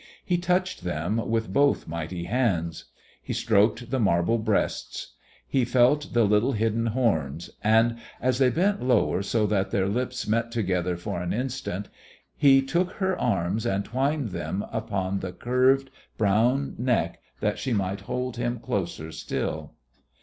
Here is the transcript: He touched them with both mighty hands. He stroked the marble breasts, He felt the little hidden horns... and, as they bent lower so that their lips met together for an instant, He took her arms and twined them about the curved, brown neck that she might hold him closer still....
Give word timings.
He 0.25 0.39
touched 0.39 0.83
them 0.83 1.17
with 1.29 1.53
both 1.53 1.87
mighty 1.87 2.23
hands. 2.23 2.85
He 3.21 3.33
stroked 3.33 3.91
the 3.91 3.99
marble 3.99 4.39
breasts, 4.39 5.13
He 5.47 5.63
felt 5.63 6.13
the 6.13 6.23
little 6.23 6.53
hidden 6.53 6.87
horns... 6.87 7.51
and, 7.63 7.99
as 8.19 8.39
they 8.39 8.49
bent 8.49 8.81
lower 8.81 9.21
so 9.21 9.45
that 9.45 9.69
their 9.69 9.87
lips 9.87 10.25
met 10.25 10.51
together 10.51 10.97
for 10.97 11.21
an 11.21 11.31
instant, 11.33 11.87
He 12.35 12.63
took 12.63 12.93
her 12.93 13.15
arms 13.15 13.63
and 13.67 13.85
twined 13.85 14.29
them 14.29 14.65
about 14.71 15.21
the 15.21 15.33
curved, 15.33 15.91
brown 16.17 16.73
neck 16.79 17.21
that 17.39 17.59
she 17.59 17.71
might 17.71 18.01
hold 18.01 18.37
him 18.37 18.57
closer 18.57 19.11
still.... 19.11 19.75